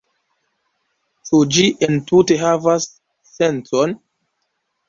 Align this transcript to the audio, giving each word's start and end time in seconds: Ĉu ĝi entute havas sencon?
Ĉu 1.29 1.41
ĝi 1.57 1.67
entute 1.89 2.39
havas 2.47 2.89
sencon? 3.35 3.95